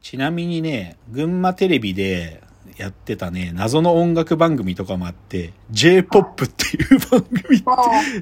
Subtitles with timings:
[0.00, 2.42] ちなみにね、群馬テレビで
[2.76, 7.60] やってたね、謎の音楽番組とかもあって、J-POP っていう番組っ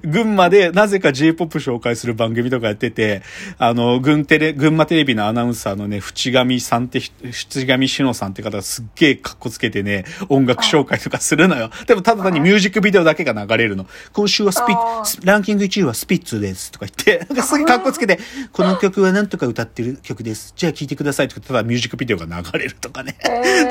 [0.00, 3.22] て、群馬でなぜか J-POP 紹介する番組とかやってて、
[3.58, 11.70] あの、群テレ、群馬テレビのアナウンサーのね、淵上さんって人、淵上志乃さんって方がすっげえ格好つけてね、音楽紹介とかするのよ。
[11.86, 13.86] でもただ単にミュージックビデオだけが流れるの。
[14.12, 18.18] 今週はスピあースランキング1位はスピッツですとか言って、なんかすげえ格好つけて、
[18.52, 20.52] この曲はなんとか歌ってる曲です。
[20.56, 23.16] じゃあ聴いてくださいとか、ただミュージックビデオが流れるとかね。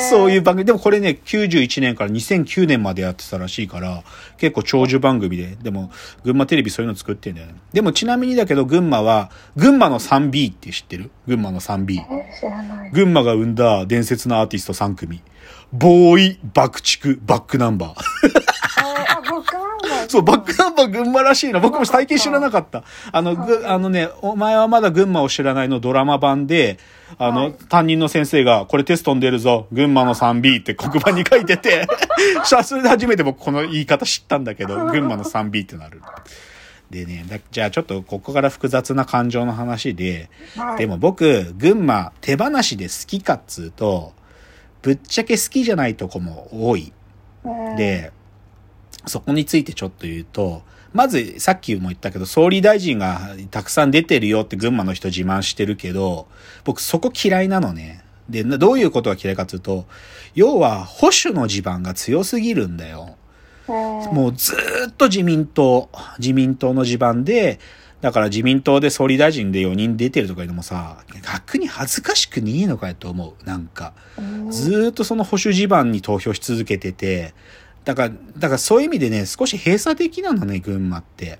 [0.09, 0.56] そういう番組。
[0.63, 4.03] でもこれね、91年から2009年までやってたらしいから、
[4.37, 5.91] 結構長寿番組で、でも、
[6.23, 7.55] 群馬テレビそういうの作ってんだよね。
[7.73, 11.11] でもちなみにだけど、群馬は、群馬の 3B って知ってる？
[11.27, 11.99] 群馬の 3B。
[11.99, 12.91] え知らない。
[12.91, 15.21] 群馬が生んだ伝説のアーティスト3組。
[15.73, 18.56] ボーイ、爆竹、バックナンバー。
[20.07, 21.59] そう、バックナンバー群馬らしいの。
[21.59, 22.83] 僕も最近知らなかった。
[23.11, 26.79] あの、ぐ、あのね、お前はまだ群馬を知らないのドラマ版で、
[27.17, 31.87] あの、はい担任の先生が、これテストに出るぞ、群馬の 3B って黒板に書いてて、
[32.43, 36.01] さそれで初めて僕この言い方知ったんだけど、 群馬の 3B ってなる。
[36.89, 44.13] でね、だじゃあちょっとここから複雑な感情の話で、はいでも僕、群馬手放しで好きかっつうと、
[44.81, 46.93] ぶっちゃけ好きじゃないとこも多い。
[47.43, 48.11] うん、で、
[49.07, 50.63] そこについてちょっと言うと、
[50.93, 56.27] まず、さっきも言ったけど、総理大臣がたくさん出てるよって群馬の人自慢してるけど、
[56.63, 58.03] 僕そこ嫌いなのね。
[58.29, 59.85] で、などういうことが嫌いかっていうと、
[60.33, 63.15] 要は保守の地盤が強すぎるんだよ。
[63.67, 63.73] うん、
[64.15, 67.59] もうずーっと自民党、自民党の地盤で、
[68.01, 73.45] だから自民党で総理大臣で4人出てるとかいうのもさ、逆に恥ずかしくねえのかよと思う。
[73.45, 73.93] なんか。
[74.17, 77.33] うんずーっとその保守地盤に投票し続けてて、
[77.87, 81.39] だから、だからそういう意味でね、少し閉鎖的なのね、群馬って。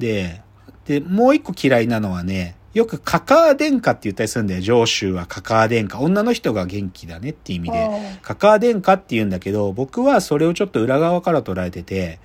[0.00, 0.42] で、
[0.84, 4.60] で、もう一個嫌いなのはね、よくカカア殿下って言ったりするんだよ。
[4.62, 6.00] 上州はカカア殿下。
[6.00, 8.18] 女の人が元気だねっていう意味で。
[8.22, 12.18] カカア殿下って言うんだけど、僕はそれをちょっと裏側から捉えてて、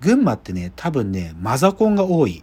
[0.00, 2.42] 群馬ってね、多分ね、マザコンが多い。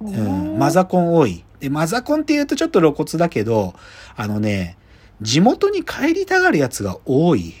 [0.00, 1.44] ううん、マザコン多い。
[1.60, 3.76] で、マザコンって言うとちょっと露骨だけど、
[4.16, 4.76] あのね、
[5.22, 7.54] 地元に帰りたがるやつが多い。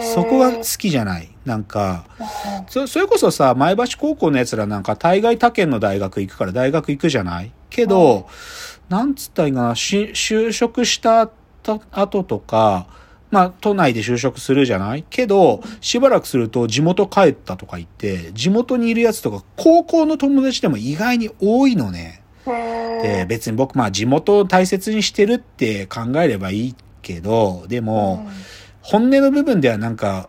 [0.00, 1.30] そこが好きじゃない。
[1.44, 2.06] なんか、
[2.68, 7.52] そそれこそさ、前橋高校のやつらなんか大概他県の大学行くから大学行くじゃない？
[7.68, 8.26] けど、
[8.88, 12.86] なんつったらいいかな、し就職した後後とか、
[13.30, 15.04] まあ、都内で就職するじゃない？
[15.10, 22.22] けど、しばらくすると地元帰ったとか言って、地元にいるやつとか、高校の友達でも意外に多いのね。
[22.46, 28.26] で、別に僕、まあ、地元を大切にしてるって考えればいいけど、でも、
[28.84, 30.28] 本音の部分ではなんか、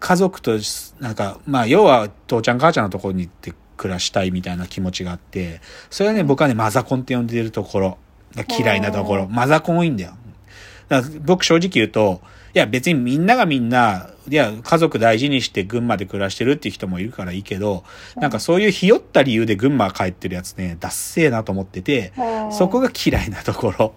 [0.00, 0.58] 家族と、
[0.98, 7.98] なんか、まあ、要は、父ちゃん母ちゃんのところに行って暮らしたいみたいな気持ちがあって、それはね、僕はね、マザコンって呼んでるところ
[8.34, 9.28] が嫌いなところ。
[9.28, 10.14] マザコン多いんだよ。
[10.88, 12.20] だから僕正直言うと、
[12.54, 17.84] いや別にみんながみんな、いや家族大事にして群馬で暮らしてるっていう人もいるからいいけど、
[18.16, 22.12] なんかそういうひよった理由で群馬帰ってるやつね、ダッセーなと思ってて、
[22.50, 23.94] そこが嫌いなところ。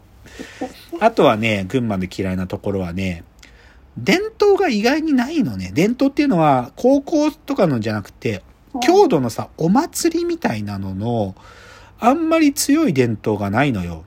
[1.01, 3.23] あとはね、群馬で嫌いなところはね、
[3.97, 5.71] 伝統が意外にないのね。
[5.73, 8.43] 伝統っていうのは、高校とかのじゃなくて、
[8.81, 11.35] 郷土のさ、お祭りみたいなのの、
[11.99, 14.03] あんまり強い伝統がないのよ。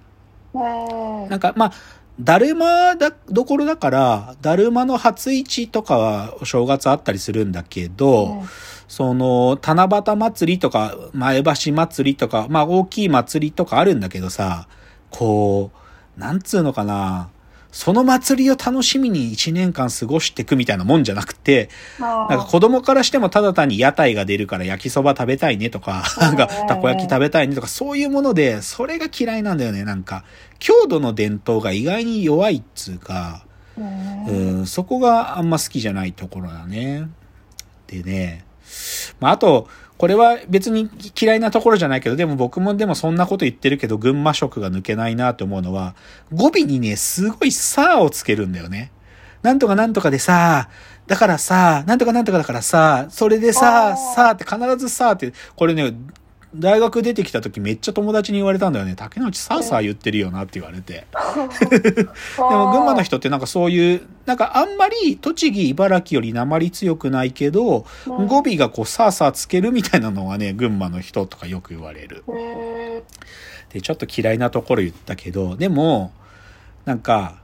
[1.31, 1.72] なんか、まあ、
[2.21, 8.43] だるまだ、どころだから、だるまの初市とかはお正月あったりするんだけど、
[8.88, 14.66] その、七夕祭りとか、前橋祭りとか、まあ大きい祭りとかあるんだけどさ、
[15.10, 15.70] こ
[16.16, 17.28] う、なんつうのかな、
[17.71, 21.69] その祭りを楽しみに一年間過ごしていくみたいなもんじゃなくて、
[22.01, 30.25] なんか子供からしてもただ単に屋台が出るから焼きそば食べたいねとか、なんかたこ焼き食べたいねとか、そういうもので、それが嫌いなんだよね、なんか。
[30.59, 33.45] 郷土の伝統が意外に弱いっつうか、
[33.77, 37.09] うん、そこがあんま好きじゃないところだね。
[37.87, 38.45] でね、
[39.21, 40.88] まあ、あと、これは別に
[41.20, 45.97] 嫌いなところじゃないけど、でも僕もでもそんなこと言ってるけど、群馬色が抜けないなと思うのは、
[46.32, 48.93] 語尾にね、すごいさーをつけるんだよね。
[49.43, 50.69] なんとかなんとかでさ、
[51.08, 55.94] だからさ、なんとかなんとかだからさ、それでさ、さって必ずさって、これね、
[56.55, 58.95] 大学出てきた時めっちゃ友達に言われたんだよね。
[58.97, 61.06] 竹内さーさー言ってるよなって言われて。
[61.69, 62.09] で
[62.39, 72.25] も群馬の人ってなんかそういう、なんかあんまり栃木、茨城より鉛強くないけど、語尾がこうさーさーつけるみたいなのはね、群馬の人とかよく言われる。
[73.71, 76.12] で、ちょっと嫌いなところ言ったけど、でも、
[76.87, 77.43] なんか、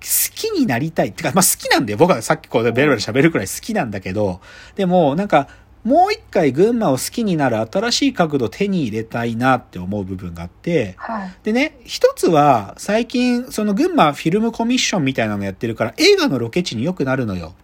[0.00, 1.08] 好きになりたい。
[1.08, 1.98] ってか、まあ好きなんだよ。
[1.98, 4.40] 僕はさっきこうベラベラ喋るくらい好きなんだけど、
[4.76, 5.48] でも、なんか、
[5.84, 11.34] もう一回群馬を好きになる新しい角度を手に入れたいなって思う部分があって、はい。
[11.44, 17.54] でね、一つは最近その群馬フィルムコミッションみたいなのやってるから映画のロケ地によくなるのよ。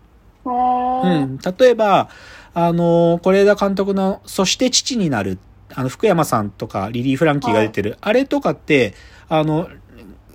[0.44, 0.50] う。
[0.50, 1.38] うんん。
[1.38, 2.08] 例えば、
[2.55, 5.38] あの、是枝監督のそして父になる、
[5.75, 8.94] あの、福山さんとかリリー・フランキーが出てる、あれとかって、
[9.28, 9.69] あの、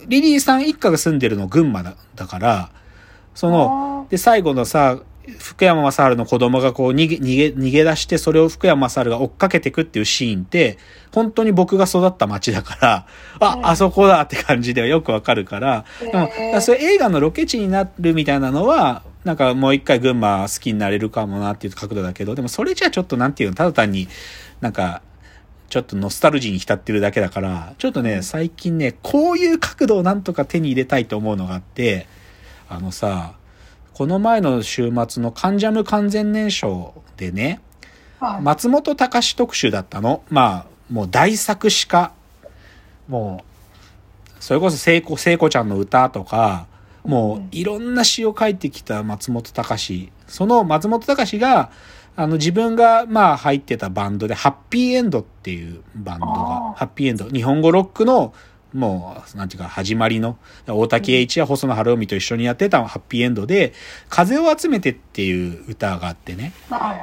[0.07, 2.71] リリーさん一家が住んでるの群馬だだから、
[3.35, 4.99] その、で、最後のさ、
[5.37, 10.77] 福山雅治の子供がこう逃げ、逃げ、逃げ出して、それを福山雅治が追っかけてくっていうシーンって、
[11.11, 13.07] 本当に僕が育った街だから、
[13.39, 24.07] あ、あそこだって感じではよくわかるから、でも、だそれ映画のロケ地になるみたいなのは、なんかもう一回群馬好きになれるかもなっていう角度だけど、でもそれじゃちょっとなんていうの、ただ単に
[24.61, 25.01] なんか、
[25.69, 32.07] ちょっとノスタルジーに浸ってるだけだから、ちょっとね、最近ね、こういう角度をなんとか手に入れたいと思うのがあって、
[32.67, 33.33] あのさ、
[33.99, 37.59] この前の週末のカンジャム完全燃焼でね、
[38.21, 38.41] はい。
[38.41, 40.23] 松本隆特集だったの。
[40.29, 42.13] まあ、もう大作詞家。
[43.09, 46.67] もう、それこそ聖子、聖子ちゃんの歌とか、
[47.03, 50.11] もういろんな詩を書いてきた松本隆。
[50.27, 51.69] その松本隆が、
[52.15, 56.33] あの自分がまあ入ってたバンドで、ハッピーエンドっていうバンドが
[56.77, 58.33] ハッピーエンド、日本語ロックの、
[58.73, 60.37] もう、なんていうか、始まりの、
[60.67, 63.73] 大竹栄一や細野晴臣と一緒にやってたハッピーエンドで、
[64.09, 66.53] 風を集めてっていう歌があってね。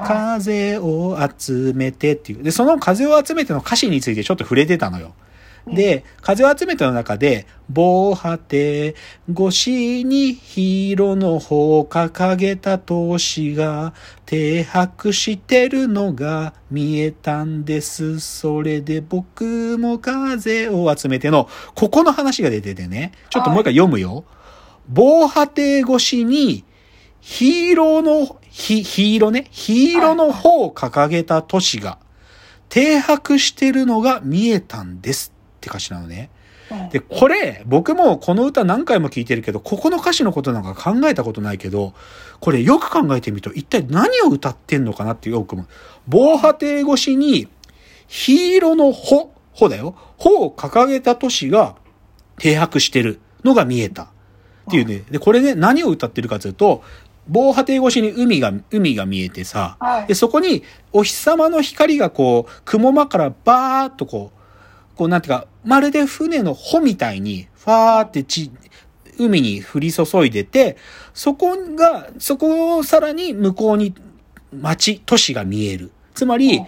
[0.06, 2.42] 風を集めてっていう。
[2.42, 5.14] で、その風を集めての歌詞についてちょっと触れてたのよ。
[5.66, 8.94] で、風を集めての中で、防波堤
[9.30, 13.92] 越しにヒーローの方を掲げた闘士が
[14.26, 18.20] 停泊してるのが見えたんです。
[18.20, 23.12] それで僕も風を集めての、ここの話が出ててね。
[23.30, 24.24] ちょっともう一回読むよ。
[24.88, 26.64] 防波堤越しに
[27.20, 31.98] ヒーローの、ヒヒーローね、ヒーローの方を掲げた都市が
[32.68, 35.35] 停泊してるのが見えたんです
[35.66, 36.30] って歌詞なのね。
[36.70, 41.94] うんで、これ、僕もこの歌何回も聞いてるけど、ここの歌詞のことなんか考えたことないけど、
[42.40, 45.66] これよく考えてみると、一体何を歌ってんのかなってよく思う。
[46.08, 47.46] 防波堤越しに、
[48.08, 49.94] ヒーローの穂、穂だよ。
[50.18, 51.76] 穂を掲げた都市が
[52.38, 54.02] 停泊してるのが見えた。
[54.02, 54.08] っ
[54.70, 55.04] ていうね。
[55.08, 56.82] で、これね、何を歌ってるかというと、
[57.28, 60.62] 防波堤越しに海が、海が見えてさ、はいで、そこに
[60.92, 64.35] お日様の光がこう、雲間からバーっとこう、
[64.96, 68.50] こうなんていうか、まるで船の帆みたいに、ファーってち、
[69.18, 70.76] 海に降り注いでて、
[71.14, 73.94] そこが、そこをさらに向こうに
[74.52, 75.92] 町、都市が見える。
[76.14, 76.66] つまりうん、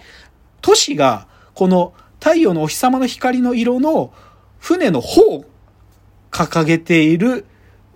[0.61, 4.13] 都市が、この太陽のお日様の光の色の
[4.59, 5.45] 船の帆を
[6.31, 7.45] 掲げている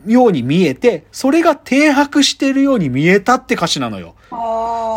[0.06, 4.16] ように見えて、それが停泊しているように見えたって歌詞なのよ。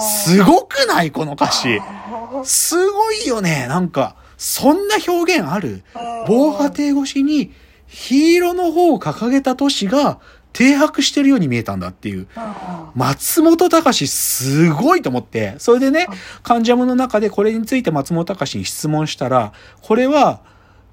[0.01, 1.11] すごくない？
[1.11, 1.79] この歌詞。
[1.79, 3.67] あすごいよね。
[3.69, 5.83] なんか、そんな表現ある？
[6.27, 7.53] 防波堤越しに
[7.87, 10.19] ヒーローの方を掲げた都市が
[10.53, 12.29] 停泊してるように見えたんだっていう。
[12.95, 16.07] 松本隆すごいと思って、それでね、
[16.43, 19.53] 関ジャムの中でこれについて松本隆に質問したら、
[19.83, 20.41] これは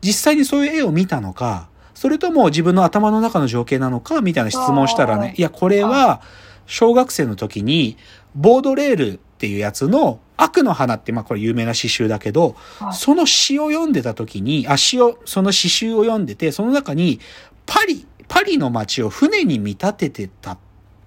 [0.02, 6.22] 実際にそういう絵を見たのか、それとも自分の頭の中の情景なのか、みたいな質問したらね、いや、これは
[6.66, 7.98] 小学生の時に
[8.36, 17.20] ボードレールっていうやつの悪の花って、まあこれ有名な詩集だけど、はいその詩を読んでた時に、あ、詩を、その詩集を読んでて、その中に
[17.66, 20.58] パリ、パリの街を船に見立ててた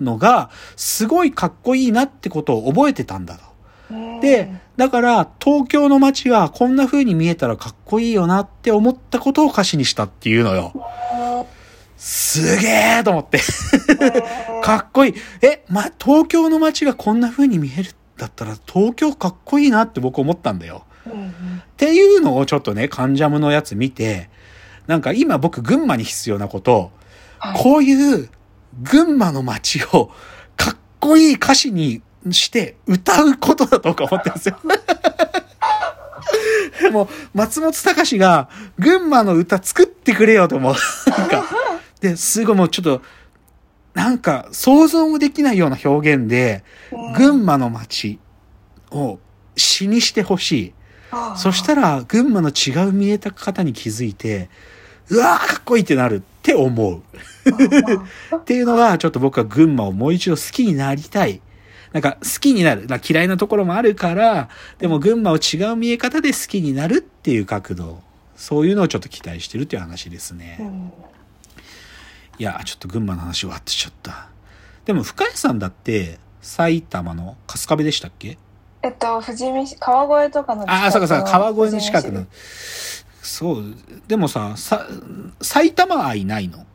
[0.00, 3.40] のが、すごいかっこいいなってことを覚えてたんだと。
[3.90, 10.73] うんで、だから東京の街がこんな風に見えたらかっこいいよなって思ったことを歌詞にしたっていうのよ。
[11.97, 13.40] すげえと思って。
[14.62, 15.14] かっこいい。
[15.40, 20.85] え、ま、東京の街がこんな風に見えるんだったら東京かっこいいなって僕思ったんだよ。
[21.06, 24.30] うんうんっていうのをちょっとね、カンジャムのやつ見て、
[24.87, 26.90] なんか今僕群馬に必要なこと、
[27.38, 28.30] はいこういう
[28.82, 30.11] 群馬の街を
[30.56, 34.58] かっこいい歌詞にして歌うことだとか思ってるんですよ。
[36.92, 40.75] もう松本隆が群馬の歌作ってくれよと思う。
[41.11, 41.44] なんか、
[42.00, 43.02] で、すごいもうちょっと、
[43.97, 46.62] なんか想像もできないような表現で、
[47.17, 48.19] 群馬の街
[48.91, 49.19] を
[49.57, 50.75] 詩にしてほしい。
[51.35, 54.50] そしたら、群馬の違う見えた方に気づいて、
[55.09, 57.00] うわーかっこいいってなるって思う。
[58.37, 61.41] っていうのが、ちょっと僕は群馬をもう一度好きになりたい。
[61.95, 62.85] なんか好きになる。
[62.91, 68.03] まあ嫌いなところもあるから、でも群馬を違う見え方で好きになるっていう角度。
[68.37, 70.59] そういうのをちょっと期待してるっていう話ですね。
[70.61, 70.93] うん
[72.38, 74.28] いや、ちょっと群馬の話終わってきちゃった。
[74.85, 78.38] でも深谷さんだって、埼玉の春日部でしたっけ？
[78.83, 80.85] ええっと、富士見市、川越とかの近くの。
[80.85, 82.26] ああ、そうかそうか、川越の近くの。
[83.21, 83.64] そう。
[84.07, 84.87] でもさ、さ、
[85.40, 86.59] 埼玉愛ないの？
[86.59, 86.66] 市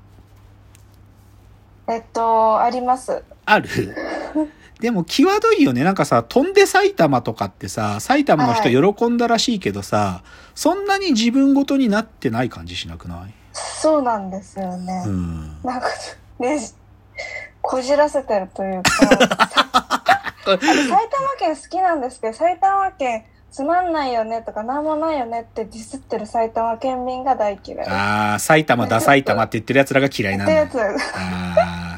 [1.88, 3.24] えっと、あります。
[3.46, 3.70] ある？
[4.82, 5.86] でも、際どいよね。
[5.86, 13.34] なんかさ、飛んで埼玉とかってさ、埼玉の人喜んだらしいけどさ、そんなに自分ごとになってない感じしなくない？
[13.54, 15.04] そうなんですよね。
[15.06, 15.62] うん。
[15.64, 15.88] なんか、
[16.40, 16.60] ね、
[17.62, 20.98] こじらせてるというか、 さ埼玉
[21.40, 27.88] 県好きなんですけど、埼玉県つまんないよねとか、なんもないよねってディスってる埼玉県民が大嫌い。
[27.88, 30.86] ああ、埼玉だ埼玉って言ってる奴らが嫌いなんだってや。
[30.96, 31.02] つ。
[31.16, 31.91] あー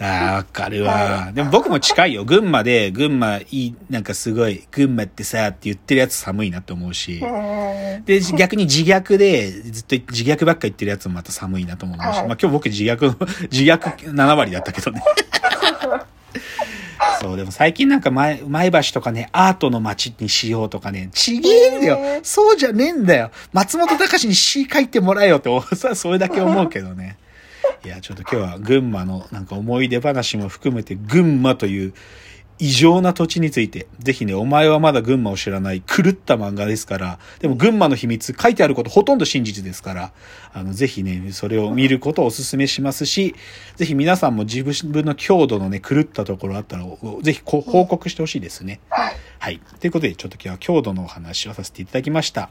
[0.00, 1.30] あー、わかるわ。
[1.32, 2.24] でも僕も近いよ。
[2.24, 7.20] 群馬で、群馬いい、なんかすごい、群馬ってさ、って言ってるやつ寒いなって思うし。
[7.22, 12.00] えで、逆に自虐で、ずっと自虐ばっか言ってるやつもまた寒いなと思うし。
[12.00, 13.16] はいまあ今日僕自虐の、
[13.50, 13.78] 自虐
[14.12, 15.02] 7割だったけどね。
[17.20, 22.20] そう、でも最近なんか前、前橋とかね、アートの街にしようとかね、ちげえんだよ。
[22.22, 23.30] そうじゃねえんだよ。
[23.52, 25.50] 松本隆に詩書いてもらえよって、
[25.94, 27.16] それだけ思うけどね。
[27.84, 31.94] いや、ちょっと今日は群馬のなんか思い出話も含めて、群馬という
[32.58, 40.12] 異常な土地について、ぜひね、お前はまだ群馬を知らない狂った漫画ですから、でも群馬の秘密書いてあることほとんど真実ですから、
[40.52, 43.34] あの、ぜひね、それを見ることをお勧めしますし、
[43.76, 46.84] ぜひ皆さんも自分の郷土のね、狂ったところあったら、
[47.22, 48.80] ぜひ報告してほしいですね。
[48.88, 49.14] はい。
[49.44, 49.60] はい。
[49.78, 52.48] ということで、ちょっと今日は郷土のお話をさせていただきました。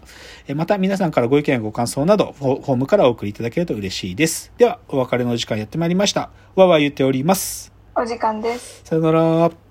[0.47, 4.53] えまた皆さんからご意見やご感想など、フォームからお送りいただけると嬉しいです。
[4.59, 6.29] では、お別れの時間やってまいりました。
[6.53, 7.73] わわ言っております。
[7.95, 8.83] お時間です。
[8.85, 9.62] さよなら。